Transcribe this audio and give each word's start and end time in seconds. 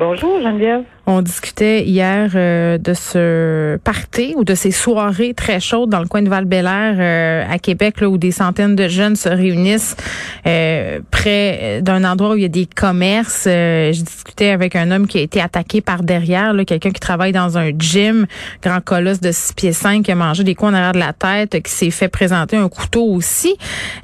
Bonjour, 0.00 0.40
Geneviève. 0.40 0.84
On 1.04 1.20
discutait 1.20 1.84
hier 1.84 2.30
euh, 2.34 2.78
de 2.78 2.94
ce 2.94 3.76
party 3.84 4.32
ou 4.34 4.44
de 4.44 4.54
ces 4.54 4.70
soirées 4.70 5.34
très 5.34 5.60
chaudes 5.60 5.90
dans 5.90 6.00
le 6.00 6.06
coin 6.06 6.22
de 6.22 6.30
val 6.30 6.46
euh, 6.50 7.44
à 7.46 7.58
Québec, 7.58 8.00
là, 8.00 8.08
où 8.08 8.16
des 8.16 8.30
centaines 8.30 8.74
de 8.76 8.88
jeunes 8.88 9.14
se 9.14 9.28
réunissent 9.28 9.98
euh, 10.46 11.00
près 11.10 11.82
d'un 11.82 12.04
endroit 12.04 12.30
où 12.30 12.36
il 12.36 12.42
y 12.42 12.46
a 12.46 12.48
des 12.48 12.64
commerces. 12.64 13.44
Euh, 13.46 13.92
je 13.92 14.00
discutais 14.00 14.48
avec 14.48 14.74
un 14.74 14.90
homme 14.90 15.06
qui 15.06 15.18
a 15.18 15.20
été 15.20 15.38
attaqué 15.38 15.82
par 15.82 16.02
derrière, 16.02 16.54
quelqu'un 16.66 16.92
qui 16.92 17.00
travaille 17.00 17.32
dans 17.32 17.58
un 17.58 17.70
gym, 17.78 18.26
grand 18.62 18.82
colosse 18.82 19.20
de 19.20 19.32
6 19.32 19.52
pieds 19.52 19.72
5, 19.74 20.04
qui 20.04 20.12
a 20.12 20.14
mangé 20.14 20.44
des 20.44 20.54
coups 20.54 20.70
en 20.70 20.74
arrière 20.74 20.92
de 20.92 20.98
la 20.98 21.12
tête, 21.12 21.62
qui 21.62 21.70
s'est 21.70 21.90
fait 21.90 22.08
présenter 22.08 22.56
un 22.56 22.70
couteau 22.70 23.04
aussi. 23.04 23.54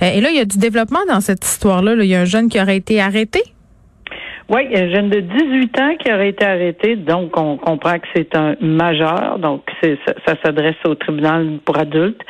Euh, 0.02 0.10
et 0.10 0.20
là, 0.20 0.28
il 0.28 0.36
y 0.36 0.40
a 0.40 0.44
du 0.44 0.58
développement 0.58 1.06
dans 1.08 1.22
cette 1.22 1.46
histoire-là. 1.46 1.94
là. 1.94 2.04
Il 2.04 2.10
y 2.10 2.14
a 2.14 2.20
un 2.20 2.26
jeune 2.26 2.50
qui 2.50 2.60
aurait 2.60 2.76
été 2.76 3.00
arrêté. 3.00 3.42
Oui, 4.48 4.62
un 4.76 4.90
jeune 4.90 5.10
de 5.10 5.18
18 5.18 5.80
ans 5.80 5.96
qui 5.98 6.12
aurait 6.12 6.28
été 6.28 6.44
arrêté, 6.44 6.94
donc 6.94 7.36
on 7.36 7.56
comprend 7.56 7.98
que 7.98 8.06
c'est 8.14 8.36
un 8.36 8.54
majeur, 8.60 9.40
donc 9.40 9.62
ça, 9.82 10.12
ça 10.24 10.34
s'adresse 10.44 10.76
au 10.84 10.94
tribunal 10.94 11.58
pour 11.64 11.76
adultes. 11.76 12.22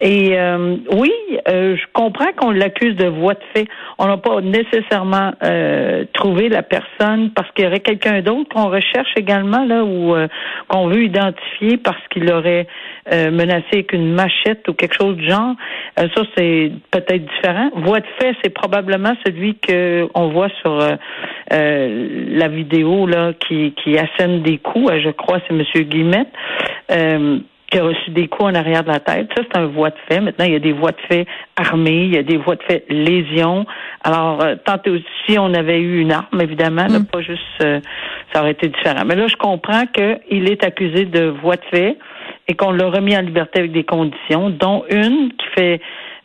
Et 0.00 0.38
euh, 0.38 0.76
oui, 0.92 1.12
euh, 1.48 1.74
je 1.76 1.82
comprends 1.92 2.32
qu'on 2.36 2.50
l'accuse 2.50 2.94
de 2.96 3.06
voie 3.06 3.34
de 3.34 3.42
fait. 3.54 3.66
On 3.98 4.06
n'a 4.06 4.18
pas 4.18 4.40
nécessairement 4.42 5.32
euh, 5.42 6.04
trouvé 6.12 6.48
la 6.48 6.62
personne 6.62 7.30
parce 7.34 7.50
qu'il 7.52 7.64
y 7.64 7.68
aurait 7.68 7.80
quelqu'un 7.80 8.20
d'autre 8.20 8.48
qu'on 8.54 8.68
recherche 8.68 9.10
également 9.16 9.64
là 9.64 9.82
ou 9.84 10.14
euh, 10.14 10.28
qu'on 10.68 10.88
veut 10.88 11.02
identifier 11.02 11.78
parce 11.78 12.06
qu'il 12.10 12.30
aurait 12.30 12.66
euh, 13.12 13.30
menacé 13.30 13.64
avec 13.72 13.92
une 13.92 14.12
machette 14.14 14.68
ou 14.68 14.74
quelque 14.74 14.94
chose 14.94 15.16
du 15.16 15.28
genre. 15.28 15.54
Euh, 15.98 16.08
ça 16.14 16.22
c'est 16.36 16.72
peut-être 16.90 17.24
différent. 17.24 17.70
Voie 17.76 18.00
de 18.00 18.06
fait, 18.20 18.34
c'est 18.42 18.50
probablement 18.50 19.14
celui 19.24 19.54
que 19.56 20.08
on 20.14 20.28
voit 20.28 20.50
sur 20.60 20.80
euh, 20.80 20.96
euh, 21.52 22.26
la 22.30 22.48
vidéo 22.48 23.06
là 23.06 23.32
qui 23.34 23.74
qui 23.82 23.98
assène 23.98 24.42
des 24.42 24.58
coups. 24.58 24.90
Euh, 24.90 25.00
Je 25.02 25.10
crois 25.10 25.38
c'est 25.46 25.54
Monsieur 25.54 25.82
Guillemette. 25.82 26.28
Euh, 26.90 27.38
qui 27.70 27.78
a 27.78 27.82
reçu 27.82 28.10
des 28.10 28.28
coups 28.28 28.44
en 28.44 28.54
arrière 28.54 28.84
de 28.84 28.90
la 28.90 29.00
tête. 29.00 29.28
Ça, 29.36 29.42
c'est 29.42 29.58
un 29.58 29.66
voie 29.66 29.90
de 29.90 29.96
fait. 30.08 30.20
Maintenant, 30.20 30.44
il 30.44 30.52
y 30.52 30.56
a 30.56 30.60
des 30.60 30.72
voies 30.72 30.92
de 30.92 31.00
fait 31.08 31.26
armées, 31.56 32.04
il 32.04 32.14
y 32.14 32.18
a 32.18 32.22
des 32.22 32.36
voies 32.36 32.54
de 32.54 32.62
fait 32.62 32.84
lésions. 32.88 33.66
Alors, 34.04 34.38
tant 34.64 34.80
aussi 34.86 35.36
on 35.38 35.52
avait 35.52 35.80
eu 35.80 36.00
une 36.00 36.12
arme, 36.12 36.40
évidemment, 36.40 36.86
là, 36.86 36.98
pas 37.10 37.22
juste 37.22 37.42
euh, 37.62 37.80
ça 38.32 38.40
aurait 38.42 38.52
été 38.52 38.68
différent. 38.68 39.04
Mais 39.04 39.16
là, 39.16 39.26
je 39.26 39.36
comprends 39.36 39.84
qu'il 39.86 40.48
est 40.48 40.62
accusé 40.64 41.06
de 41.06 41.34
voie 41.42 41.56
de 41.56 41.64
fait 41.70 41.98
et 42.48 42.54
qu'on 42.54 42.70
l'a 42.70 42.88
remis 42.88 43.16
en 43.16 43.22
liberté 43.22 43.60
avec 43.60 43.72
des 43.72 43.84
conditions, 43.84 44.50
dont 44.50 44.84
une 44.90 45.32
qui 45.32 45.46
fait 45.56 45.80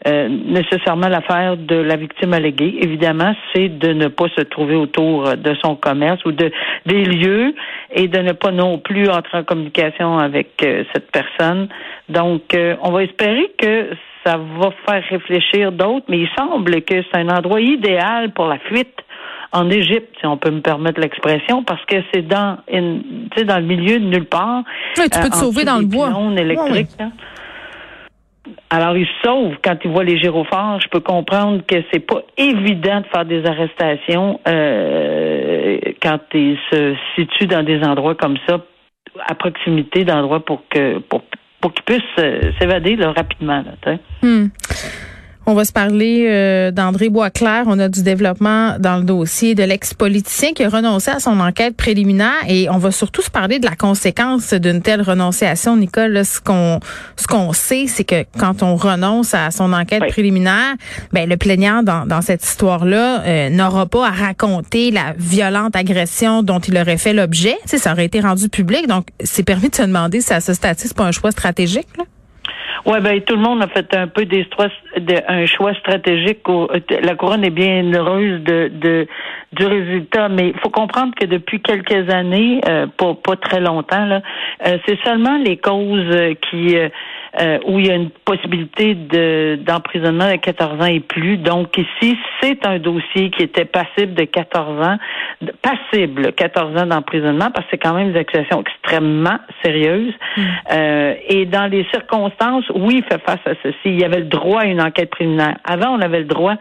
euh, 0.08 0.30
nécessairement 0.30 1.09
l'affaire 1.09 1.58
de 1.58 1.75
la 1.75 1.95
victime 1.95 2.33
alléguée. 2.33 2.75
Évidemment, 2.81 3.36
c'est 3.53 3.69
de 3.69 3.94
ne 3.94 4.08
pas 4.08 4.28
se 4.36 4.41
trouver 4.41 4.75
autour 4.75 5.38
de 5.38 5.55
son 5.63 5.75
commerce 5.75 6.23
ou 6.25 6.31
de 6.31 6.52
des 6.88 7.05
lieux 7.05 7.53
et 7.94 8.08
de 8.08 8.19
ne 8.19 8.31
pas 8.31 8.52
non 8.52 8.80
plus 8.80 9.08
entrer 9.09 9.38
en 9.38 9.44
communication 9.44 10.17
avec 10.17 10.50
euh, 10.63 10.83
cette 10.94 11.11
personne. 11.11 11.67
Donc, 12.09 12.56
euh, 12.56 12.75
on 12.81 12.91
va 12.91 13.03
espérer 13.03 13.52
que 13.59 13.89
ça 14.25 14.38
va 14.38 14.72
faire 14.88 15.03
réfléchir 15.09 15.72
d'autres, 15.72 16.06
mais 16.09 16.19
il 16.19 16.30
semble 16.38 16.81
que 16.81 17.03
c'est 17.03 17.19
un 17.19 17.30
endroit 17.30 17.61
idéal 17.61 18.31
pour 18.31 18.47
la 18.47 18.58
fuite 18.58 18.97
en 19.53 19.69
Égypte, 19.69 20.16
si 20.19 20.25
on 20.25 20.38
peut 20.38 20.52
me 20.52 20.61
permettre 20.61 20.99
l'expression, 21.02 21.63
parce 21.63 21.84
que 21.85 21.97
c'est 22.13 22.22
dans, 22.28 22.57
une- 22.72 23.28
dans 23.45 23.57
le 23.59 23.66
milieu 23.66 24.00
de 24.00 24.06
nulle 24.06 24.25
part. 24.25 24.63
Ouais, 24.97 25.09
tu 25.09 25.19
peux 25.19 25.29
te 25.29 25.35
en 25.35 25.39
sauver 25.39 25.63
dans 25.66 25.78
le 25.79 25.85
bois. 25.85 26.07
pylônes 26.07 26.38
électriques. 26.39 26.89
là. 27.00 27.09
Alors, 28.69 28.95
il 28.97 29.06
se 29.06 29.12
sauve 29.23 29.56
quand 29.63 29.75
il 29.84 29.91
voit 29.91 30.03
les 30.03 30.17
gyrophares. 30.17 30.79
Je 30.81 30.88
peux 30.88 31.00
comprendre 31.01 31.62
que 31.67 31.75
c'est 31.91 32.00
pas 32.00 32.22
évident 32.38 33.01
de 33.01 33.06
faire 33.07 33.25
des 33.25 33.45
arrestations 33.45 34.39
euh, 34.47 35.78
quand 36.01 36.19
il 36.33 36.57
se 36.72 36.95
situe 37.16 37.47
dans 37.47 37.63
des 37.63 37.81
endroits 37.83 38.16
comme 38.16 38.38
ça, 38.47 38.59
à 39.28 39.35
proximité 39.35 40.06
d'endroits 40.06 40.44
pour 40.44 40.63
que 40.69 41.00
pour 41.00 41.23
pour 41.59 41.73
qu'il 41.73 41.83
puisse 41.83 42.01
euh, 42.18 42.51
s'évader 42.59 42.97
rapidement. 43.16 43.63
Là. 43.85 43.97
Hmm. 44.23 44.47
On 45.47 45.56
va 45.56 45.66
se 45.66 45.74
parler 45.74 46.28
euh, 46.29 46.69
d'André 46.69 47.09
Boisclair. 47.09 47.63
On 47.66 47.79
a 47.79 47.90
du 47.90 48.03
développement 48.03 48.75
dans 48.79 48.97
le 48.97 49.03
dossier 49.03 49.56
de 49.56 49.63
l'ex-politicien 49.63 50.53
qui 50.53 50.63
a 50.63 50.69
renoncé 50.69 51.09
à 51.09 51.19
son 51.19 51.40
enquête 51.40 51.75
préliminaire 51.75 52.29
et 52.47 52.69
on 52.69 52.78
va 52.78 52.91
surtout 52.91 53.24
se 53.24 53.31
parler 53.31 53.57
de 53.57 53.66
la 53.66 53.75
conséquence 53.75 54.53
d'une 54.53 54.84
telle 54.84 55.01
renonciation. 55.01 55.75
Nicole, 55.78 56.12
là, 56.12 56.24
ce 56.24 56.40
qu'on 56.40 56.80
ce 57.16 57.25
qu'on 57.25 57.53
sait, 57.53 57.88
c'est 57.88 58.03
que 58.03 58.24
quand 58.38 58.62
on 58.62 58.75
renonce 58.75 59.34
à 59.34 59.50
son 59.50 59.74
enquête 59.74 60.03
Oui. 60.03 60.09
préliminaire, 60.12 60.75
ben 61.12 61.28
le 61.28 61.38
plaignant 61.38 61.81
dans, 61.81 62.06
dans 62.06 62.22
cette 62.22 62.44
histoire-là 62.46 63.24
euh, 63.24 63.50
n'aura 63.50 63.88
pas 63.88 64.07
à 64.07 64.12
raconter 64.12 64.91
la 64.91 65.13
violente 65.18 65.75
agression 65.75 66.44
dont 66.44 66.59
il 66.59 66.78
aurait 66.78 66.97
fait 66.97 67.13
l'objet. 67.13 67.57
Tu 67.63 67.69
sais, 67.69 67.78
ça 67.80 67.94
aurait 67.94 68.06
été 68.06 68.19
rendu 68.19 68.47
public, 68.47 68.88
donc 68.88 69.07
c'est 69.24 69.44
permis 69.44 69.69
de 69.69 69.75
se 69.75 69.81
demander 69.81 70.22
si 70.22 70.34
à 70.34 70.40
ce 70.40 70.53
stade 70.53 70.75
c'est 70.78 70.94
pas 70.94 71.06
un 71.06 71.12
choix 71.12 71.31
stratégique. 71.31 71.88
Là. 71.97 72.03
Ouais, 72.85 73.00
ben 73.00 73.22
tout 73.22 73.35
le 73.35 73.41
monde 73.41 73.62
a 73.62 73.68
fait 73.68 73.94
un 73.96 74.07
peu 74.07 74.25
des 74.25 74.44
de, 74.97 75.16
un 75.28 75.46
choix 75.46 75.74
stratégique. 75.75 76.47
au- 76.50 76.68
la 77.02 77.16
couronne 77.16 77.44
est 77.44 77.52
bien 77.52 77.84
heureuse 77.94 78.41
de, 78.44 78.72
de 78.74 79.07
du 79.53 79.66
résultat, 79.66 80.29
mais 80.29 80.50
il 80.50 80.59
faut 80.59 80.69
comprendre 80.69 81.13
que 81.19 81.25
depuis 81.25 81.62
quelques 81.62 82.09
années, 82.09 82.62
euh, 82.68 82.88
pas 82.97 83.13
pas 83.13 83.35
très 83.35 83.59
longtemps 83.59 84.06
là, 84.06 84.22
euh, 84.66 84.78
c'est 84.85 84.97
seulement 85.03 85.38
les 85.38 85.57
causes 85.57 86.09
euh, 86.16 86.34
qui 86.50 86.75
euh, 86.78 86.90
euh, 87.40 87.59
où 87.66 87.80
il 87.80 87.88
y 87.88 87.90
a 87.90 87.96
une 87.96 88.09
possibilité 88.09 88.94
de 88.94 89.58
d'emprisonnement 89.62 90.30
de 90.30 90.36
14 90.36 90.81
ans 90.81 90.86
et 90.86 91.00
plus. 91.00 91.38
Donc 91.38 91.78
ici, 91.78 92.18
c'est 92.42 92.66
un 92.66 92.80
dossier 92.80 93.30
qui 93.30 93.44
était 93.44 93.66
passible 93.66 94.14
de 94.14 94.25
14 94.25 94.86
ans, 94.86 94.97
passible 95.62 96.34
14 96.34 96.81
ans 96.81 96.86
d'emprisonnement 96.86 97.50
parce 97.52 97.66
que 97.68 97.72
c'est 97.72 97.78
quand 97.78 97.94
même 97.94 98.12
des 98.12 98.19
accusations 98.19 98.62
extrêmement 98.62 99.38
sérieuses. 99.64 100.14
Euh, 100.72 101.14
et 101.30 101.46
dans 101.46 101.68
les 101.68 101.86
circonstances, 101.86 102.66
oui, 102.75 102.97
il 102.97 103.03
fait 103.03 103.22
face 103.25 103.40
à 103.46 103.53
ceci. 103.63 103.78
Il 103.86 104.00
y 104.00 104.03
avait 104.03 104.19
le 104.19 104.25
droit 104.25 104.62
à 104.62 104.66
une 104.66 104.81
enquête 104.81 105.09
préliminaire. 105.09 105.58
Avant, 105.63 105.96
on 105.96 106.02
avait 106.02 106.19
le 106.19 106.25
droit, 106.25 106.56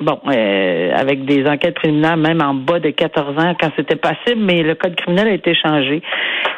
bon, 0.00 0.20
euh, 0.28 0.90
avec 0.96 1.24
des 1.24 1.46
enquêtes 1.46 1.74
préliminaires 1.74 2.16
même 2.16 2.40
en 2.42 2.54
bas 2.54 2.80
de 2.80 2.90
14 2.90 3.38
ans, 3.38 3.54
quand 3.60 3.70
c'était 3.76 3.96
passible, 3.96 4.40
mais 4.40 4.62
le 4.62 4.74
code 4.74 4.96
criminel 4.96 5.28
a 5.28 5.32
été 5.32 5.54
changé. 5.54 6.02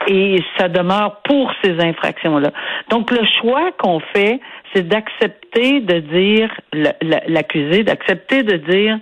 Et 0.08 0.36
ça 0.58 0.68
demeure 0.68 1.20
pour 1.24 1.52
ces 1.62 1.78
infractions-là. 1.80 2.50
Donc, 2.88 3.10
le 3.10 3.24
choix 3.40 3.70
qu'on 3.78 4.00
fait, 4.14 4.40
c'est 4.74 4.86
d'accepter 4.88 5.80
de 5.80 5.98
dire, 6.00 6.50
la- 6.72 6.94
la- 7.02 7.22
l'accusé, 7.26 7.82
d'accepter 7.82 8.42
de 8.42 8.56
dire, 8.56 8.98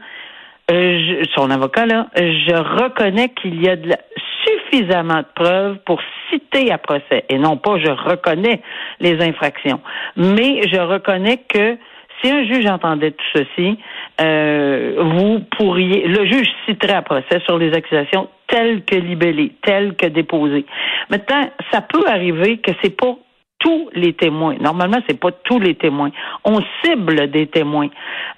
euh, 0.71 0.99
je- 1.23 1.29
son 1.35 1.51
avocat, 1.51 1.87
là, 1.87 2.09
je 2.17 2.83
reconnais 2.83 3.29
qu'il 3.31 3.63
y 3.63 3.69
a 3.69 3.77
de 3.77 3.91
la- 3.91 3.99
suffisamment 4.45 5.19
de 5.19 5.27
preuves 5.35 5.79
pour 5.85 6.01
citer 6.31 6.73
à 6.73 6.79
procès, 6.79 7.25
et 7.29 7.39
non 7.39 7.57
pas 7.57 7.79
je 7.79 7.91
reconnais 7.91 8.63
les 9.01 9.21
infractions, 9.23 9.81
mais 10.17 10.63
je 10.73 10.81
reconnais 10.81 11.39
que 11.49 11.77
si 12.23 12.31
un 12.31 12.45
juge 12.45 12.67
entendait 12.67 13.13
tout 13.13 13.25
ceci, 13.35 13.79
euh, 14.21 14.97
vous 14.99 15.41
pourriez, 15.57 16.07
le 16.07 16.25
juge 16.27 16.49
citerait 16.67 16.95
à 16.95 17.03
procès 17.03 17.41
sur 17.47 17.59
les 17.59 17.73
accusations 17.73 18.29
telles 18.49 18.85
que 18.85 18.97
libellées, 18.97 19.53
telles 19.63 19.95
que 19.95 20.07
déposées. 20.07 20.67
Maintenant, 21.11 21.51
ça 21.71 21.83
peut 21.83 22.05
arriver 22.09 22.59
que 22.59 22.73
c'est 22.83 22.97
pas 22.97 23.17
tous 23.59 23.91
les 23.93 24.13
témoins. 24.13 24.55
Normalement, 24.61 24.99
c'est 25.09 25.19
pas 25.19 25.31
tous 25.45 25.59
les 25.59 25.75
témoins. 25.75 26.11
On 26.45 26.61
cible 26.83 27.29
des 27.31 27.47
témoins 27.49 27.89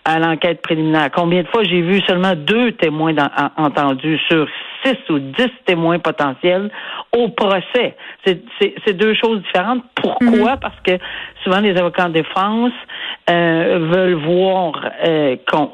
à 0.05 0.19
l'enquête 0.19 0.63
préliminaire. 0.63 1.11
Combien 1.15 1.43
de 1.43 1.49
fois 1.49 1.63
j'ai 1.65 1.83
vu 1.83 2.01
seulement 2.03 2.35
deux 2.35 2.73
témoins 2.73 3.13
dans- 3.13 3.31
en- 3.37 3.65
entendus 3.67 4.19
sur 4.29 4.47
six 4.83 4.97
ou 5.11 5.19
dix 5.19 5.51
témoins 5.67 5.99
potentiels 5.99 6.71
au 7.17 7.29
procès? 7.29 7.97
C'est- 8.25 8.93
deux 8.95 9.15
choses 9.15 9.43
différentes. 9.43 9.83
Pourquoi? 9.95 10.57
Parce 10.57 10.79
que 10.85 10.93
souvent 11.45 11.61
les 11.61 11.77
avocats 11.77 12.07
en 12.07 12.11
défense 12.11 12.73
euh, 13.29 13.79
veulent 13.93 14.15
voir 14.15 14.73
euh, 15.07 15.37
qu'on 15.51 15.71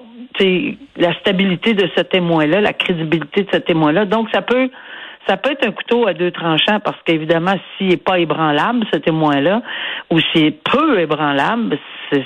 la 0.99 1.15
stabilité 1.21 1.73
de 1.73 1.89
ce 1.97 2.03
témoin-là, 2.03 2.61
la 2.61 2.75
crédibilité 2.75 3.45
de 3.45 3.49
ce 3.51 3.57
témoin-là. 3.59 4.05
Donc, 4.05 4.29
ça 4.35 4.43
peut 4.43 4.69
ça 5.27 5.37
peut 5.37 5.51
être 5.53 5.67
un 5.67 5.73
couteau 5.73 6.07
à 6.07 6.15
deux 6.15 6.31
tranchants 6.31 6.81
parce 6.85 6.97
qu'évidemment, 7.05 7.55
s'il 7.77 7.89
n'est 7.89 7.97
pas 7.97 8.19
ébranlable, 8.19 8.85
ce 8.93 8.99
témoin-là, 8.99 9.63
ou 10.11 10.21
s'il 10.21 10.45
est 10.47 10.59
peu 10.71 11.01
ébranlable, 11.01 11.79
c'est, 12.13 12.25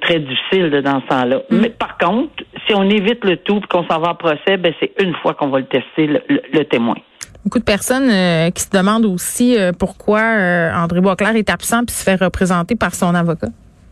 très 0.00 0.18
difficile 0.20 0.70
de, 0.70 0.80
dans 0.80 1.00
ce 1.02 1.06
temps-là. 1.06 1.40
Mais 1.50 1.70
par 1.70 1.96
contre, 1.98 2.44
si 2.66 2.74
on 2.74 2.82
évite 2.88 3.24
le 3.24 3.36
tout 3.38 3.58
et 3.58 3.66
qu'on 3.68 3.86
s'en 3.86 4.00
va 4.00 4.10
en 4.10 4.14
procès, 4.14 4.56
ben 4.58 4.72
c'est 4.80 4.92
une 5.02 5.14
fois 5.16 5.34
qu'on 5.34 5.48
va 5.48 5.58
le 5.60 5.66
tester, 5.66 6.06
le, 6.06 6.20
le- 6.28 6.42
le 6.52 6.64
témoin. 6.64 6.94
Beaucoup 7.44 7.58
de 7.60 7.64
personnes 7.64 8.10
euh, 8.10 8.50
qui 8.50 8.62
se 8.62 8.70
demandent 8.70 9.06
aussi 9.06 9.56
euh, 9.58 9.72
pourquoi 9.78 10.20
euh, 10.20 10.70
André 10.74 11.00
Boisclair 11.00 11.34
est 11.36 11.48
absent 11.48 11.84
puis 11.86 11.94
se 11.94 12.02
fait 12.04 12.22
représenter 12.22 12.76
par 12.76 12.94
son 12.94 13.14
avocat. 13.14 13.46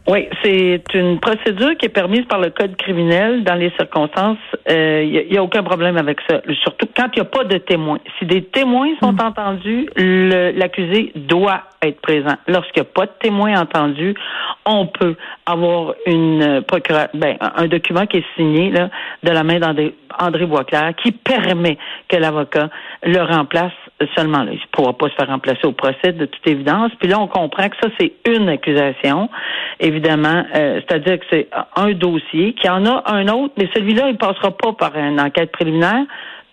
Oui, 0.08 0.28
c'est 0.44 0.82
une 0.94 1.18
procédure 1.18 1.76
qui 1.76 1.86
est 1.86 1.94
permise 1.94 2.24
par 2.26 2.38
le 2.38 2.50
code 2.50 2.76
criminel 2.76 3.42
dans 3.42 3.56
les 3.56 3.70
circonstances. 3.70 4.38
Il 4.68 5.26
n'y 5.30 5.36
a, 5.36 5.42
aucun 5.42 5.64
problème 5.64 5.96
avec 5.96 6.20
ça. 6.28 6.40
Surtout 6.62 6.86
quand 6.96 7.08
il 7.12 7.20
n'y 7.20 7.22
a 7.22 7.24
pas 7.24 7.42
de 7.42 7.58
témoins. 7.58 7.98
Si 8.18 8.24
des 8.24 8.44
témoins 8.44 8.90
sont 9.02 9.12
mm. 9.12 9.20
entendus, 9.20 9.88
l'accusé 9.96 11.10
doit 11.16 11.62
être 11.82 12.00
présent. 12.00 12.36
Lorsqu'il 12.46 12.82
n'y 12.82 12.88
a 12.88 12.92
pas 12.92 13.06
de 13.06 13.12
témoins 13.20 13.60
entendus, 13.60 14.14
on 14.64 14.86
peut 14.86 15.16
avoir 15.44 15.94
une 16.06 16.62
ben, 17.14 17.36
un 17.40 17.66
document 17.66 18.06
qui 18.06 18.18
est 18.18 18.26
signé 18.36 18.70
là, 18.70 18.90
de 19.24 19.30
la 19.30 19.42
main 19.42 19.58
d'André 19.58 20.46
Boisclair 20.46 20.94
qui 21.02 21.10
permet 21.10 21.78
que 22.08 22.16
l'avocat 22.16 22.70
le 23.02 23.22
remplace 23.22 23.72
seulement 24.16 24.42
là. 24.42 24.52
Il 24.52 24.60
ne 24.60 24.66
pourra 24.72 24.92
pas 24.92 25.08
se 25.08 25.14
faire 25.14 25.28
remplacer 25.28 25.66
au 25.66 25.72
procès 25.72 26.12
de 26.12 26.26
toute 26.26 26.46
évidence. 26.46 26.92
Puis 26.98 27.08
là, 27.08 27.18
on 27.20 27.28
comprend 27.28 27.68
que 27.68 27.76
ça, 27.82 27.88
c'est 27.98 28.12
une 28.28 28.48
accusation, 28.48 29.28
évidemment. 29.80 30.44
Euh, 30.54 30.80
c'est-à-dire 30.86 31.18
que 31.18 31.24
c'est 31.30 31.48
un 31.76 31.92
dossier, 31.92 32.52
qui 32.54 32.68
en 32.68 32.84
a 32.84 33.02
un 33.06 33.28
autre, 33.28 33.54
mais 33.56 33.68
celui-là, 33.74 34.08
il 34.08 34.12
ne 34.12 34.18
passera 34.18 34.50
pas 34.50 34.72
par 34.72 34.96
une 34.96 35.20
enquête 35.20 35.52
préliminaire 35.52 36.04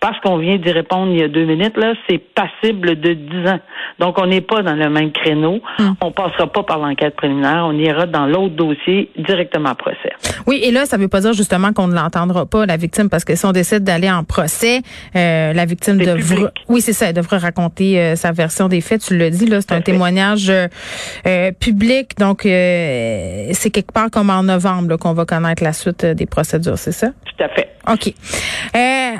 parce 0.04 0.20
qu'on 0.20 0.36
vient 0.36 0.56
d'y 0.56 0.70
répondre 0.70 1.12
il 1.12 1.20
y 1.20 1.22
a 1.22 1.28
deux 1.28 1.46
minutes, 1.46 1.78
là, 1.78 1.94
c'est 2.06 2.18
passible 2.18 3.00
de 3.00 3.14
dix 3.14 3.48
ans. 3.48 3.60
Donc, 3.98 4.18
on 4.18 4.26
n'est 4.26 4.40
pas 4.40 4.62
dans 4.62 4.74
le 4.74 4.88
même 4.90 5.12
créneau. 5.12 5.60
On 5.78 5.82
hmm. 5.82 5.94
On 6.00 6.12
passera 6.12 6.46
pas 6.46 6.62
par 6.62 6.78
l'enquête 6.78 7.16
préliminaire. 7.16 7.64
On 7.66 7.72
ira 7.72 8.06
dans 8.06 8.26
l'autre 8.26 8.54
dossier 8.54 9.10
directement 9.16 9.70
à 9.70 9.74
procès. 9.74 10.12
Oui, 10.46 10.60
et 10.62 10.70
là, 10.70 10.84
ça 10.84 10.96
veut 10.96 11.08
pas 11.08 11.20
dire 11.20 11.32
justement 11.32 11.72
qu'on 11.72 11.88
ne 11.88 11.94
l'entendra 11.94 12.46
pas, 12.46 12.66
la 12.66 12.76
victime, 12.76 13.08
parce 13.08 13.24
que 13.24 13.34
si 13.34 13.46
on 13.46 13.52
décide 13.52 13.84
d'aller 13.84 14.10
en 14.10 14.22
procès, 14.22 14.82
euh, 15.16 15.52
la 15.52 15.64
victime 15.64 15.96
devra... 15.96 16.50
Oui, 16.68 16.80
c'est 16.80 16.92
ça. 16.92 17.06
Elle 17.06 17.14
devra 17.14 17.38
raconter 17.38 17.98
euh, 17.98 18.16
sa 18.16 18.32
version 18.32 18.68
des 18.68 18.80
faits. 18.80 19.02
Tu 19.02 19.16
le 19.16 19.30
dis, 19.30 19.46
là, 19.46 19.60
c'est 19.60 19.72
un 19.72 19.80
témoignage 19.80 20.50
euh, 20.50 21.52
public. 21.52 22.18
Donc, 22.18 22.40
c'est 22.42 23.70
quelque 23.72 23.92
part 23.92 24.10
comme 24.10 24.30
en 24.30 24.42
novembre 24.42 24.96
qu'on 24.96 25.14
va 25.14 25.24
connaître 25.24 25.62
la 25.62 25.72
suite 25.72 26.04
des 26.04 26.26
procédures, 26.26 26.78
c'est 26.78 26.92
ça? 26.92 27.08
Tout 27.08 27.42
à 27.42 27.48
fait. 27.48 27.70
OK. 27.90 28.14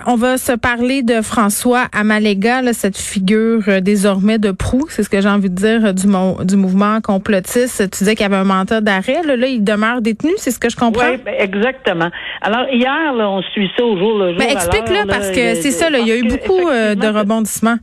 on 0.06 0.16
va 0.16 0.38
se 0.38 0.52
parler 0.52 1.02
de 1.02 1.20
François 1.20 1.86
Amalega, 1.92 2.62
cette 2.72 2.96
figure 2.96 3.62
euh, 3.68 3.80
désormais 3.80 4.38
de 4.38 4.50
c'est 4.88 5.02
ce 5.02 5.10
que 5.10 5.20
j'ai 5.20 5.28
envie 5.28 5.50
de 5.50 5.54
dire 5.54 5.84
euh, 5.84 5.92
du, 5.92 6.06
du 6.46 6.56
mouvement 6.56 7.00
complotiste. 7.00 7.90
Tu 7.90 7.98
disais 7.98 8.14
qu'il 8.14 8.22
y 8.22 8.26
avait 8.26 8.36
un 8.36 8.44
mandat 8.44 8.80
d'arrêt. 8.80 9.22
Là, 9.24 9.46
il 9.46 9.62
demeure 9.62 10.00
détenu, 10.00 10.32
c'est 10.36 10.50
ce 10.50 10.58
que 10.58 10.68
je 10.68 10.76
comprends? 10.76 11.10
Oui, 11.10 11.18
ben, 11.24 11.34
exactement. 11.38 12.10
Alors, 12.42 12.66
hier, 12.70 13.12
on 13.14 13.42
suit 13.42 13.70
ça 13.76 13.84
au 13.84 13.96
jour 13.98 14.18
le 14.18 14.30
jour. 14.30 14.38
Ben, 14.38 14.50
explique-le, 14.50 15.06
parce 15.06 15.30
que 15.30 15.54
c'est 15.54 15.70
ça, 15.70 15.88
il 15.90 16.06
y 16.06 16.12
a 16.12 16.16
eu 16.16 16.28
beaucoup 16.28 16.68
euh, 16.68 16.94
de 16.94 17.06
rebondissements. 17.06 17.76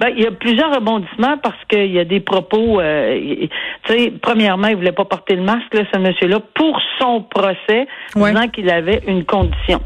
Ben, 0.00 0.12
il 0.16 0.22
y 0.22 0.26
a 0.26 0.30
plusieurs 0.30 0.72
rebondissements 0.72 1.38
parce 1.38 1.58
qu'il 1.68 1.90
y 1.90 1.98
a 1.98 2.04
des 2.04 2.20
propos. 2.20 2.80
Euh, 2.80 3.18
tu 3.84 3.92
sais, 3.92 4.12
premièrement, 4.22 4.68
il 4.68 4.76
voulait 4.76 4.92
pas 4.92 5.04
porter 5.04 5.34
le 5.34 5.42
masque, 5.42 5.74
là, 5.74 5.82
ce 5.92 5.98
monsieur-là, 5.98 6.40
pour 6.54 6.80
son 7.00 7.22
procès, 7.22 7.88
disant 8.14 8.48
qu'il 8.48 8.70
avait 8.70 9.02
une 9.06 9.24
condition. 9.24 9.80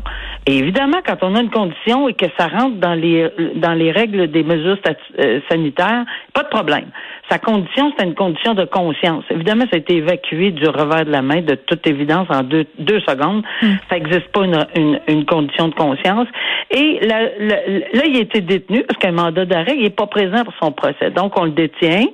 Et 0.47 0.59
évidemment, 0.59 0.99
quand 1.07 1.19
on 1.23 1.35
a 1.35 1.41
une 1.41 1.51
condition 1.51 2.09
et 2.09 2.15
que 2.15 2.27
ça 2.37 2.49
rentre 2.49 2.77
dans 2.77 2.95
les 2.95 3.31
dans 3.55 3.73
les 3.73 3.93
règles 3.93 4.31
des 4.31 4.43
mesures 4.43 4.79
euh, 5.19 5.41
sanitaires, 5.49 6.05
pas 6.35 6.43
de 6.43 6.49
problème. 6.49 6.87
Sa 7.31 7.39
condition, 7.39 7.93
c'est 7.97 8.05
une 8.05 8.15
condition 8.15 8.55
de 8.55 8.65
conscience. 8.65 9.25
Évidemment, 9.31 9.65
ça 9.71 9.77
a 9.77 9.79
été 9.79 9.97
évacué 9.97 10.51
du 10.51 10.67
revers 10.67 11.05
de 11.05 11.11
la 11.11 11.23
main, 11.23 11.41
de 11.41 11.55
toute 11.55 11.87
évidence, 11.87 12.27
en 12.31 12.43
deux, 12.43 12.67
deux 12.79 13.01
secondes. 13.01 13.43
Hmm. 13.63 13.75
Ça 13.89 13.99
n'existe 13.99 14.29
pas 14.29 14.45
une, 14.45 14.67
une, 14.77 15.01
une, 15.09 15.25
condition 15.25 15.69
de 15.69 15.75
conscience. 15.75 16.27
Et 16.71 16.99
là, 17.07 17.23
là, 17.39 18.03
il 18.07 18.17
a 18.17 18.21
été 18.21 18.41
détenu 18.41 18.83
parce 18.83 18.99
qu'un 18.99 19.13
mandat 19.13 19.45
d'arrêt, 19.45 19.75
il 19.77 19.83
n'est 19.83 19.91
pas 19.91 20.07
présent 20.07 20.45
pour 20.45 20.55
son 20.61 20.73
procès. 20.73 21.11
Donc, 21.11 21.39
on 21.39 21.45
le 21.45 21.53
détient. 21.53 22.07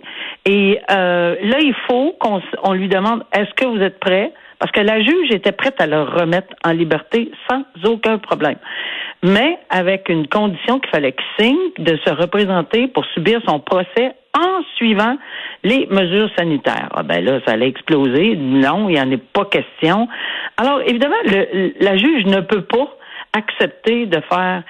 Et 0.44 0.78
euh, 0.90 1.36
là, 1.42 1.58
il 1.60 1.74
faut 1.88 2.14
qu'on 2.20 2.40
on 2.62 2.72
lui 2.74 2.88
demande, 2.88 3.24
est-ce 3.32 3.52
que 3.54 3.66
vous 3.66 3.82
êtes 3.82 3.98
prêt? 3.98 4.32
Parce 4.58 4.72
que 4.72 4.80
la 4.80 5.00
juge 5.00 5.30
était 5.30 5.52
prête 5.52 5.80
à 5.80 5.86
le 5.86 6.02
remettre 6.02 6.48
en 6.64 6.72
liberté 6.72 7.30
sans 7.48 7.62
aucun 7.84 8.18
problème. 8.18 8.56
Mais 9.22 9.58
avec 9.70 10.08
une 10.08 10.26
condition 10.28 10.80
qu'il 10.80 10.90
fallait 10.90 11.12
qu'il 11.12 11.46
signe 11.46 11.70
de 11.78 11.98
se 12.04 12.10
représenter 12.10 12.88
pour 12.88 13.04
subir 13.06 13.40
son 13.46 13.60
procès 13.60 14.14
en 14.38 14.62
suivant 14.76 15.16
les 15.64 15.86
mesures 15.90 16.30
sanitaires. 16.36 16.88
Ah 16.94 17.02
ben 17.02 17.24
là, 17.24 17.40
ça 17.46 17.52
allait 17.52 17.68
exploser. 17.68 18.36
Non, 18.36 18.88
il 18.88 18.94
n'y 18.94 19.00
en 19.00 19.10
est 19.10 19.16
pas 19.32 19.44
question. 19.46 20.08
Alors, 20.56 20.80
évidemment, 20.82 21.16
le, 21.24 21.72
la 21.80 21.96
juge 21.96 22.24
ne 22.26 22.40
peut 22.40 22.62
pas 22.62 22.88
accepter 23.32 24.06
de 24.06 24.20
faire 24.30 24.62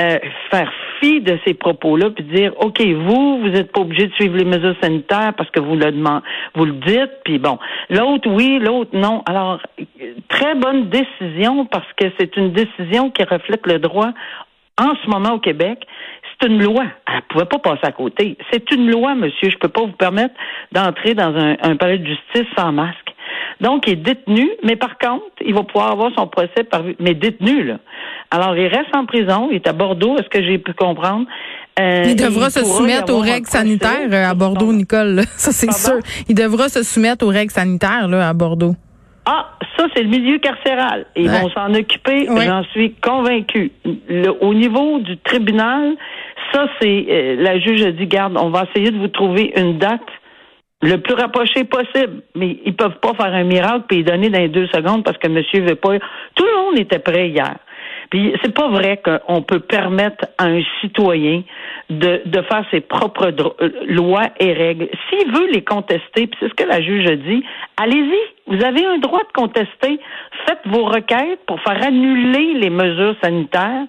euh, 0.00 0.18
faire 0.50 0.72
fi 0.98 1.20
de 1.20 1.38
ces 1.46 1.54
propos-là 1.54 2.10
puis 2.10 2.24
dire 2.24 2.52
OK, 2.58 2.80
vous, 2.82 3.38
vous 3.40 3.48
n'êtes 3.48 3.70
pas 3.70 3.80
obligé 3.80 4.08
de 4.08 4.14
suivre 4.14 4.36
les 4.36 4.44
mesures 4.44 4.74
sanitaires 4.80 5.34
parce 5.36 5.50
que 5.50 5.60
vous 5.60 5.76
le 5.76 5.92
demandez, 5.92 6.24
vous 6.54 6.64
le 6.64 6.72
dites, 6.72 7.12
puis 7.24 7.38
bon, 7.38 7.58
l'autre 7.90 8.28
oui, 8.28 8.58
l'autre 8.58 8.90
non. 8.92 9.22
Alors, 9.26 9.60
très 10.28 10.56
bonne 10.56 10.88
décision 10.88 11.66
parce 11.66 11.86
que 11.96 12.06
c'est 12.18 12.36
une 12.36 12.52
décision 12.52 13.10
qui 13.10 13.22
reflète 13.22 13.66
le 13.66 13.78
droit 13.78 14.10
en 14.80 14.94
ce 15.04 15.08
moment 15.08 15.34
au 15.34 15.38
Québec. 15.38 15.86
C'est 16.44 16.50
une 16.50 16.62
loi. 16.62 16.84
Elle 17.06 17.16
ne 17.16 17.20
pouvait 17.28 17.44
pas 17.46 17.58
passer 17.58 17.84
à 17.84 17.92
côté. 17.92 18.36
C'est 18.52 18.70
une 18.70 18.90
loi, 18.90 19.14
monsieur. 19.14 19.48
Je 19.48 19.54
ne 19.54 19.60
peux 19.60 19.68
pas 19.68 19.82
vous 19.82 19.92
permettre 19.92 20.34
d'entrer 20.72 21.14
dans 21.14 21.34
un, 21.34 21.56
un 21.62 21.76
palais 21.76 21.98
de 21.98 22.06
justice 22.06 22.46
sans 22.56 22.72
masque. 22.72 23.14
Donc, 23.60 23.84
il 23.86 23.94
est 23.94 23.96
détenu, 23.96 24.50
mais 24.62 24.76
par 24.76 24.98
contre, 24.98 25.24
il 25.44 25.54
va 25.54 25.62
pouvoir 25.62 25.92
avoir 25.92 26.10
son 26.16 26.26
procès 26.26 26.64
par 26.64 26.82
mais 26.98 27.14
détenu, 27.14 27.64
là. 27.64 27.78
Alors, 28.30 28.56
il 28.56 28.66
reste 28.66 28.94
en 28.94 29.06
prison, 29.06 29.48
il 29.50 29.56
est 29.56 29.68
à 29.68 29.72
Bordeaux, 29.72 30.16
est-ce 30.18 30.28
que 30.28 30.42
j'ai 30.42 30.58
pu 30.58 30.72
comprendre? 30.74 31.26
Euh, 31.80 32.02
il 32.06 32.16
devra 32.16 32.50
se 32.50 32.64
soumettre 32.64 33.12
aux 33.12 33.20
règles 33.20 33.46
sanitaires 33.46 34.08
euh, 34.10 34.30
à 34.30 34.34
Bordeaux, 34.34 34.72
Nicole. 34.72 35.22
Ça, 35.36 35.52
c'est 35.52 35.72
sûr. 35.72 35.98
Il 36.28 36.34
devra 36.34 36.68
se 36.68 36.82
soumettre 36.82 37.24
aux 37.24 37.30
règles 37.30 37.52
sanitaires 37.52 38.08
là, 38.08 38.28
à 38.28 38.32
Bordeaux. 38.32 38.74
Ah, 39.26 39.50
ça, 39.78 39.86
c'est 39.94 40.02
le 40.02 40.10
milieu 40.10 40.38
carcéral. 40.38 41.06
Ils 41.16 41.30
vont 41.30 41.48
s'en 41.50 41.72
occuper, 41.72 42.26
j'en 42.26 42.62
suis 42.64 42.94
convaincue. 43.02 43.72
au 44.40 44.52
niveau 44.52 44.98
du 44.98 45.16
tribunal, 45.18 45.96
ça, 46.52 46.66
c'est 46.80 47.06
euh, 47.08 47.36
la 47.38 47.58
juge 47.58 47.82
a 47.82 47.92
dit, 47.92 48.06
garde, 48.06 48.36
on 48.38 48.50
va 48.50 48.66
essayer 48.70 48.90
de 48.90 48.98
vous 48.98 49.08
trouver 49.08 49.52
une 49.56 49.78
date 49.78 50.00
le 50.82 50.98
plus 50.98 51.14
rapproché 51.14 51.64
possible. 51.64 52.22
Mais 52.34 52.58
ils 52.64 52.76
peuvent 52.76 52.98
pas 53.00 53.14
faire 53.14 53.32
un 53.34 53.44
miracle 53.44 53.84
puis 53.88 54.04
donner 54.04 54.30
dans 54.30 54.40
les 54.40 54.48
deux 54.48 54.66
secondes 54.68 55.04
parce 55.04 55.18
que 55.18 55.28
monsieur 55.28 55.62
veut 55.62 55.76
pas. 55.76 55.98
Tout 56.34 56.44
le 56.44 56.62
monde 56.62 56.78
était 56.78 56.98
prêt 56.98 57.28
hier. 57.28 57.56
Puis 58.10 58.34
c'est 58.42 58.54
pas 58.54 58.68
vrai 58.68 59.00
qu'on 59.04 59.42
peut 59.42 59.60
permettre 59.60 60.26
à 60.38 60.46
un 60.46 60.62
citoyen 60.80 61.42
de, 61.90 62.22
de 62.24 62.42
faire 62.42 62.64
ses 62.70 62.80
propres 62.80 63.32
euh, 63.60 63.70
lois 63.86 64.28
et 64.40 64.52
règles. 64.52 64.88
S'il 65.08 65.32
veut 65.32 65.50
les 65.50 65.62
contester, 65.62 66.26
puis 66.26 66.36
c'est 66.40 66.48
ce 66.48 66.54
que 66.54 66.64
la 66.64 66.80
juge 66.80 67.06
a 67.06 67.16
dit, 67.16 67.44
allez-y. 67.76 68.18
Vous 68.46 68.62
avez 68.62 68.84
un 68.84 68.98
droit 68.98 69.20
de 69.20 69.32
contester. 69.32 69.98
Faites 70.46 70.60
vos 70.66 70.84
requêtes 70.84 71.40
pour 71.46 71.60
faire 71.62 71.82
annuler 71.82 72.52
les 72.54 72.68
mesures 72.68 73.16
sanitaires, 73.22 73.86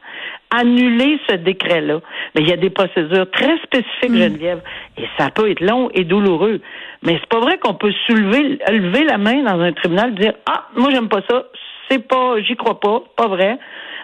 annuler 0.49 1.19
ce 1.29 1.35
décret-là. 1.35 1.99
Mais 2.33 2.41
il 2.41 2.49
y 2.49 2.53
a 2.53 2.57
des 2.57 2.69
procédures 2.69 3.29
très 3.31 3.57
spécifiques, 3.59 4.11
mm. 4.11 4.17
Geneviève, 4.17 4.61
et 4.97 5.03
ça 5.17 5.29
peut 5.29 5.51
être 5.51 5.61
long 5.61 5.89
et 5.93 6.05
douloureux. 6.05 6.61
Mais 7.03 7.17
c'est 7.19 7.29
pas 7.29 7.39
vrai 7.39 7.57
qu'on 7.57 7.73
peut 7.73 7.93
soulever, 8.07 8.59
lever 8.69 9.03
la 9.03 9.17
main 9.17 9.43
dans 9.43 9.59
un 9.59 9.73
tribunal 9.73 10.11
et 10.11 10.21
dire 10.21 10.33
Ah, 10.45 10.67
moi 10.75 10.89
j'aime 10.91 11.09
pas 11.09 11.21
ça, 11.29 11.43
c'est 11.89 12.07
pas, 12.07 12.39
j'y 12.41 12.55
crois 12.55 12.79
pas, 12.79 13.03
pas 13.15 13.27
vrai. 13.27 13.57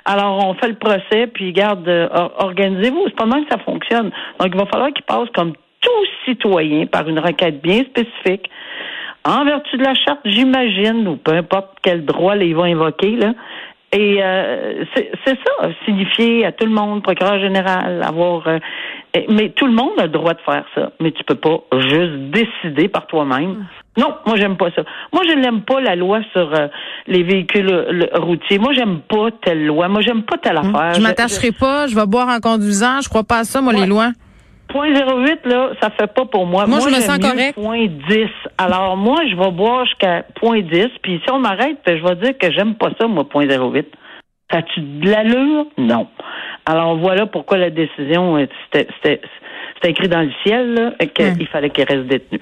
Alors 0.06 0.46
on 0.48 0.54
fait 0.56 0.70
le 0.70 0.76
procès, 0.76 1.28
puis 1.28 1.54
garde, 1.54 1.88
euh, 1.88 2.08
organisez-vous. 2.38 3.04
C'est 3.08 3.16
pas 3.16 3.26
mal 3.26 3.44
que 3.46 3.52
ça 3.52 3.60
fonctionne. 3.60 4.12
Donc 4.40 4.50
il 4.54 4.58
va 4.58 4.66
falloir 4.66 4.92
qu'il 4.92 5.06
passe 5.06 5.30
comme 5.36 5.54
tout 5.82 6.06
citoyen 6.26 6.86
par 6.86 7.08
une 7.08 7.20
requête 7.20 7.62
bien 7.62 7.84
spécifique 7.84 8.50
en 9.24 9.46
vertu 9.46 9.78
de 9.78 9.84
la 9.84 9.94
charte, 9.94 10.22
j'imagine, 10.26 11.08
ou 11.08 11.16
peu 11.18 11.34
importe 11.34 11.78
quel 11.84 12.06
droit 12.06 12.36
ils 12.38 12.56
vont 12.56 12.64
invoquer, 12.64 13.16
là. 13.18 13.34
Et 13.94 14.24
euh, 14.24 14.86
c'est 14.96 15.38
ça, 15.46 15.70
signifier 15.86 16.46
à 16.46 16.54
tout 16.54 16.66
le 16.66 16.72
monde, 16.72 17.04
procureur 17.04 17.40
général, 17.40 18.02
avoir. 18.04 18.48
Euh, 18.48 18.58
mais 19.30 19.50
tout 19.50 19.68
le 19.68 19.74
monde 19.74 20.00
a 20.00 20.04
le 20.04 20.10
droit 20.10 20.34
de 20.34 20.40
faire 20.40 20.64
ça. 20.74 20.92
Mais 21.02 21.12
tu 21.12 21.24
peux 21.26 21.36
pas 21.36 21.60
juste 21.74 22.32
décider 22.32 22.88
par 22.88 23.06
toi-même. 23.08 23.66
Non, 23.98 24.16
moi 24.26 24.38
j'aime 24.38 24.56
pas 24.56 24.72
ça. 24.72 24.84
Moi 25.12 25.24
je 25.28 25.34
n'aime 25.34 25.62
pas 25.62 25.82
la 25.82 25.96
loi 25.96 26.22
sur 26.32 26.54
euh, 26.54 26.68
les 27.08 27.24
véhicules 27.24 28.10
routiers. 28.14 28.58
Moi 28.58 28.74
j'aime 28.74 29.02
pas 29.02 29.30
telle 29.44 29.66
loi. 29.66 29.90
Moi 29.90 30.02
j'aime 30.02 30.24
pas 30.24 30.38
telle 30.38 30.58
hum. 30.58 30.74
affaire. 30.74 30.94
Je 30.94 31.02
m'attacherai 31.02 31.52
pas. 31.52 31.88
Je 31.88 31.96
vais 31.96 32.06
boire 32.06 32.30
en 32.30 32.40
conduisant. 32.40 33.02
Je 33.02 33.10
crois 33.10 33.24
pas 33.24 33.40
à 33.40 33.44
ça, 33.44 33.62
moi 33.62 33.74
les 33.74 33.86
lois. 33.86 34.12
Point 34.70 34.94
08, 34.94 35.46
là, 35.46 35.72
ça 35.82 35.90
fait 35.90 36.08
pas 36.08 36.24
pour 36.24 36.46
moi. 36.46 36.66
Moi, 36.66 36.80
je 36.80 36.96
me 36.96 37.02
sens 37.02 37.18
correct. 37.18 37.56
Point 37.56 37.88
10. 38.08 38.28
Alors, 38.58 38.96
moi, 38.96 39.20
je 39.30 39.36
vais 39.36 39.52
boire 39.52 39.86
jusqu'à 39.86 40.24
point 40.36 40.62
10. 40.62 40.88
Puis 41.02 41.22
si 41.26 41.30
on 41.30 41.40
m'arrête, 41.40 41.80
je 41.86 42.02
vais 42.02 42.16
dire 42.16 42.38
que 42.38 42.50
j'aime 42.54 42.76
pas 42.76 42.90
ça, 42.98 43.08
moi, 43.08 43.28
point 43.28 43.46
08. 43.46 43.86
As-tu 44.50 44.80
de 44.80 45.10
l'allure? 45.10 45.66
Non. 45.78 46.08
Alors, 46.66 46.96
voilà 46.98 47.26
pourquoi 47.26 47.58
la 47.58 47.70
décision, 47.70 48.48
c'était 48.72 49.20
écrit 49.84 50.08
dans 50.08 50.22
le 50.22 50.32
ciel, 50.46 50.96
qu'il 51.16 51.48
fallait 51.48 51.70
qu'il 51.70 51.84
reste 51.84 52.08
détenu. 52.08 52.40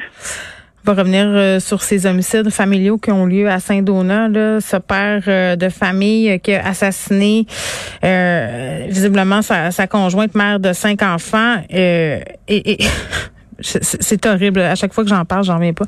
Revenir 0.93 1.25
euh, 1.27 1.59
sur 1.59 1.81
ces 1.81 2.05
homicides 2.05 2.49
familiaux 2.49 2.97
qui 2.97 3.11
ont 3.11 3.25
lieu 3.25 3.49
à 3.49 3.59
Saint-Donat. 3.59 4.59
Ce 4.61 4.77
père 4.77 5.23
euh, 5.27 5.55
de 5.55 5.69
famille 5.69 6.39
qui 6.39 6.53
a 6.53 6.67
assassiné 6.67 7.45
euh, 8.03 8.85
visiblement 8.89 9.41
sa, 9.41 9.87
conjointe 9.87 10.35
mère 10.35 10.59
de 10.59 10.73
cinq 10.73 11.01
enfants. 11.01 11.57
et, 11.69 12.23
et 12.47 12.77
c'est 13.61 14.25
horrible. 14.25 14.61
À 14.61 14.75
chaque 14.75 14.93
fois 14.93 15.03
que 15.03 15.09
j'en 15.09 15.25
parle, 15.25 15.43
j'en 15.43 15.55
reviens 15.55 15.73
pas. 15.73 15.85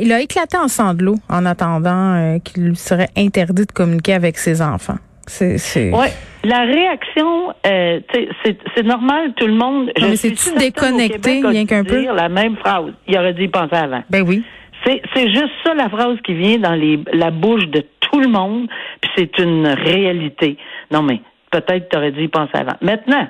il 0.00 0.12
a 0.12 0.20
éclaté 0.20 0.56
en 0.56 0.68
sanglots 0.68 1.18
en 1.28 1.44
attendant 1.44 2.38
qu'il 2.40 2.64
lui 2.64 2.76
serait 2.76 3.10
interdit 3.16 3.66
de 3.66 3.72
communiquer 3.72 4.14
avec 4.14 4.38
ses 4.38 4.62
enfants. 4.62 4.98
C'est, 5.26 5.90
Ouais. 5.92 6.12
La 6.44 6.60
réaction, 6.60 7.52
euh, 7.66 8.00
c'est 8.44 8.82
normal, 8.84 9.32
tout 9.36 9.46
le 9.46 9.54
monde. 9.54 9.90
Non, 10.00 10.08
mais 10.10 10.16
c'est-tu 10.16 10.54
déconnecté, 10.56 11.42
rien 11.44 11.66
qu'un 11.66 11.82
peu? 11.82 12.04
la 12.14 12.28
même 12.28 12.56
phrase. 12.56 12.92
Il 13.08 13.18
aurait 13.18 13.34
dû 13.34 13.44
y 13.44 13.48
penser 13.48 13.74
avant. 13.74 14.04
Ben 14.10 14.22
oui. 14.26 14.44
C'est 14.84 15.28
juste 15.28 15.50
ça 15.64 15.74
la 15.74 15.88
phrase 15.88 16.18
qui 16.24 16.34
vient 16.34 16.58
dans 16.58 16.74
les, 16.74 17.00
la 17.12 17.32
bouche 17.32 17.66
de 17.66 17.84
tout 17.98 18.20
le 18.20 18.28
monde, 18.28 18.68
puis 19.00 19.10
c'est 19.16 19.38
une 19.38 19.66
réalité. 19.66 20.56
Non, 20.92 21.02
mais 21.02 21.20
peut-être 21.50 21.88
tu 21.88 21.96
aurais 21.96 22.12
dû 22.12 22.22
y 22.22 22.28
penser 22.28 22.52
avant. 22.54 22.76
Maintenant, 22.80 23.26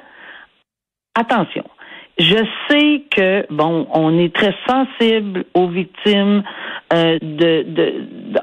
attention. 1.15 1.65
Je 2.19 2.37
sais 2.69 3.03
que 3.11 3.47
bon, 3.51 3.87
on 3.93 4.19
est 4.19 4.35
très 4.35 4.55
sensible 4.67 5.45
aux 5.53 5.69
victimes 5.69 6.43
euh, 6.93 7.19
de, 7.21 7.63
de, 7.63 7.95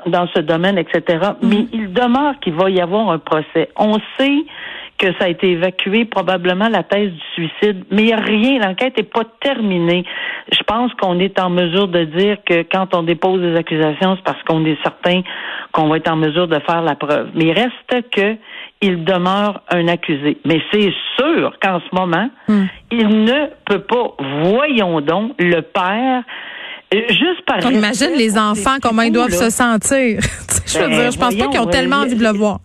dans 0.08 0.28
ce 0.36 0.42
domaine, 0.42 0.78
etc. 0.78 1.02
Mm-hmm. 1.08 1.36
Mais 1.42 1.66
il 1.74 1.92
demeure 1.92 2.40
qu'il 2.40 2.54
va 2.54 2.70
y 2.70 2.80
avoir 2.80 3.10
un 3.10 3.18
procès. 3.18 3.70
On 3.76 3.98
sait 4.20 4.46
que 5.00 5.08
ça 5.20 5.26
a 5.26 5.28
été 5.28 5.52
évacué, 5.52 6.06
probablement 6.06 6.70
la 6.70 6.84
thèse 6.84 7.12
du 7.12 7.20
suicide, 7.34 7.84
mais 7.92 8.04
il 8.04 8.06
n'y 8.06 8.14
a 8.14 8.18
rien, 8.18 8.60
l'enquête 8.60 8.96
n'est 8.98 9.04
pas 9.04 9.24
terminée. 9.42 10.06
Je 10.52 10.64
pense 10.64 10.94
qu'on 10.94 11.20
est 11.20 11.40
en 11.40 11.50
mesure 11.50 11.88
de 11.88 12.06
dire 12.06 12.38
que 12.46 12.64
quand 12.72 12.94
on 12.96 13.04
dépose 13.04 13.42
des 13.42 13.56
accusations, 13.56 14.16
c'est 14.16 14.24
parce 14.24 14.42
qu'on 14.44 14.64
est 14.66 14.82
certain 14.84 15.22
qu'on 15.72 15.90
va 15.90 15.98
être 15.98 16.12
en 16.12 16.16
mesure 16.16 16.48
de 16.48 16.60
faire 16.60 16.82
la 16.82 16.96
preuve. 16.96 17.32
Mais 17.34 17.46
il 17.46 17.54
reste 17.54 18.10
que 18.12 18.38
il 18.84 19.06
demeure 19.06 19.62
un 19.70 19.88
accusé. 19.88 20.38
Mais 20.46 20.62
c'est 20.72 20.94
sûr 21.18 21.54
qu'en 21.62 21.80
ce 21.80 21.96
moment, 21.96 22.30
hmm. 22.48 22.66
il 22.92 23.08
ne 23.08 23.48
peut 23.66 23.80
pas, 23.80 24.16
voyons 24.44 25.00
donc, 25.02 25.32
le 25.40 25.62
père 25.62 26.24
euh, 26.94 27.00
Juste 27.10 27.44
par 27.48 27.60
imagine 27.72 28.12
les 28.16 28.38
enfants, 28.38 28.78
comment 28.82 29.02
ils 29.02 29.12
doivent 29.12 29.32
se 29.32 29.50
sentir. 29.50 30.20
je 30.68 30.78
veux 30.78 30.90
ben, 30.90 30.96
dire, 30.96 31.12
je 31.12 31.18
pense 31.18 31.36
pas 31.36 31.48
qu'ils 31.48 31.60
ont 31.60 31.66
tellement 31.66 31.98
envie 31.98 32.16
de 32.16 32.24
le 32.24 32.38
voir. 32.38 32.60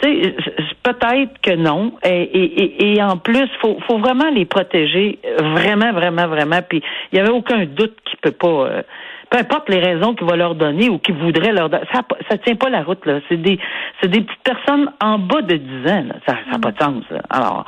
Peut-être 0.00 1.40
que 1.42 1.56
non. 1.56 1.92
Et, 2.04 2.92
et, 2.94 3.02
en 3.02 3.16
plus, 3.16 3.48
faut, 3.60 3.78
faut 3.86 3.98
vraiment 3.98 4.30
les 4.30 4.44
protéger, 4.44 5.18
vraiment, 5.38 5.92
vraiment, 5.92 6.28
vraiment. 6.28 6.60
Puis 6.68 6.82
il 7.10 7.18
y 7.18 7.20
avait 7.20 7.30
aucun 7.30 7.64
doute 7.64 7.96
qu'il 8.04 8.18
peut 8.20 8.32
pas. 8.32 8.48
Euh, 8.48 8.82
peu 9.30 9.38
importe 9.38 9.68
les 9.68 9.78
raisons 9.78 10.14
qu'il 10.14 10.26
va 10.26 10.36
leur 10.36 10.54
donner 10.54 10.88
ou 10.88 10.98
qu'il 10.98 11.14
voudrait 11.16 11.52
leur 11.52 11.68
donner, 11.68 11.84
ça, 11.92 12.00
ça 12.30 12.38
tient 12.38 12.56
pas 12.56 12.70
la 12.70 12.82
route 12.82 13.04
là. 13.06 13.20
C'est 13.28 13.40
des, 13.40 13.58
c'est 14.00 14.08
des 14.08 14.22
petites 14.22 14.42
personnes 14.42 14.90
en 15.02 15.18
bas 15.18 15.42
de 15.42 15.56
10 15.56 15.90
ans. 15.90 16.04
Ça, 16.26 16.34
n'a 16.50 16.58
pas 16.58 16.72
de 16.72 16.78
sens. 16.78 17.04
Alors, 17.30 17.64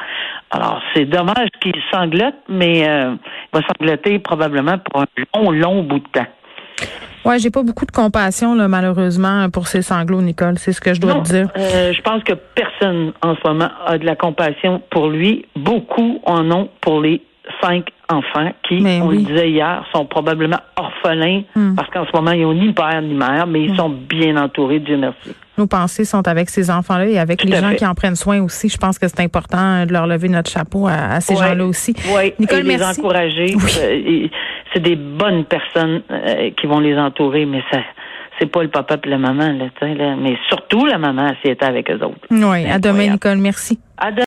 alors 0.50 0.80
c'est 0.94 1.04
dommage 1.04 1.48
qu'il 1.60 1.76
sanglote, 1.92 2.34
mais 2.48 2.88
euh, 2.88 3.14
il 3.52 3.60
va 3.60 3.66
sangloter 3.66 4.18
probablement 4.18 4.78
pour 4.78 5.02
un 5.02 5.06
long, 5.34 5.50
long 5.50 5.82
bout 5.82 5.98
de 5.98 6.08
temps. 6.12 6.26
Ouais, 7.24 7.38
j'ai 7.38 7.50
pas 7.50 7.62
beaucoup 7.62 7.84
de 7.84 7.90
compassion 7.90 8.54
là, 8.54 8.66
malheureusement 8.66 9.50
pour 9.50 9.66
ces 9.66 9.82
sanglots, 9.82 10.22
Nicole. 10.22 10.58
C'est 10.58 10.72
ce 10.72 10.80
que 10.80 10.94
je 10.94 11.00
dois 11.00 11.14
te 11.16 11.28
dire. 11.28 11.48
Euh, 11.56 11.92
je 11.92 12.00
pense 12.00 12.22
que 12.22 12.32
personne 12.32 13.12
en 13.22 13.34
ce 13.36 13.46
moment 13.46 13.68
a 13.86 13.98
de 13.98 14.06
la 14.06 14.16
compassion 14.16 14.82
pour 14.90 15.08
lui. 15.08 15.44
Beaucoup 15.54 16.22
en 16.24 16.50
ont 16.50 16.70
pour 16.80 17.02
les 17.02 17.20
cinq 17.62 17.86
enfants 18.08 18.52
qui, 18.68 18.82
on 19.02 19.10
le 19.10 19.18
disait 19.18 19.50
hier, 19.50 19.84
sont 19.94 20.04
probablement 20.04 20.58
orphelins 20.76 21.42
hmm. 21.54 21.74
parce 21.74 21.88
qu'en 21.90 22.06
ce 22.06 22.10
moment, 22.14 22.32
ils 22.32 22.42
n'ont 22.42 22.54
ni 22.54 22.72
père 22.72 23.00
ni 23.02 23.14
mère, 23.14 23.46
mais 23.46 23.64
ils 23.64 23.72
hmm. 23.72 23.76
sont 23.76 23.90
bien 23.90 24.36
entourés, 24.36 24.80
Dieu 24.80 24.96
merci. 24.96 25.34
Nos 25.58 25.66
pensées 25.66 26.04
sont 26.04 26.26
avec 26.26 26.48
ces 26.48 26.70
enfants-là 26.70 27.06
et 27.06 27.18
avec 27.18 27.44
les 27.44 27.56
gens 27.56 27.74
qui 27.74 27.84
en 27.84 27.94
prennent 27.94 28.16
soin 28.16 28.40
aussi. 28.40 28.68
Je 28.68 28.78
pense 28.78 28.98
que 28.98 29.08
c'est 29.08 29.20
important 29.20 29.84
de 29.84 29.92
leur 29.92 30.06
lever 30.06 30.28
notre 30.28 30.50
chapeau 30.50 30.86
à, 30.88 31.20
ces 31.20 31.36
gens-là 31.36 31.64
aussi. 31.66 31.94
Oui, 32.14 32.32
Nicole, 32.38 32.60
et 32.60 32.76
les 32.76 32.82
encourager. 32.82 33.54
Euh, 33.82 34.28
c'est 34.72 34.80
des 34.80 34.96
bonnes 34.96 35.44
personnes 35.44 36.02
euh, 36.10 36.50
qui 36.58 36.66
vont 36.66 36.80
les 36.80 36.96
entourer, 36.96 37.44
mais 37.44 37.62
ça 37.70 37.80
c'est 38.40 38.46
pas 38.46 38.62
le 38.62 38.70
papa 38.70 38.96
et 39.04 39.08
la 39.08 39.18
maman, 39.18 39.52
là, 39.52 39.66
là, 39.82 40.16
mais 40.16 40.36
surtout 40.48 40.86
la 40.86 40.98
maman, 40.98 41.28
si 41.28 41.48
elle 41.48 41.52
était 41.52 41.66
avec 41.66 41.90
eux 41.90 42.02
autres. 42.02 42.26
Oui, 42.30 42.66
à 42.66 42.78
demain, 42.78 43.08
Nicole. 43.08 43.36
Merci. 43.38 43.78
À 43.98 44.10